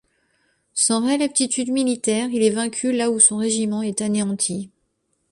Sans 0.73 1.05
réelle 1.05 1.21
aptitude 1.21 1.69
militaire, 1.69 2.29
il 2.31 2.41
est 2.41 2.49
vaincu 2.49 2.91
la 2.91 3.11
où 3.11 3.19
son 3.19 3.37
régiment 3.37 3.83
est 3.83 4.01
anéanti. 4.01 4.71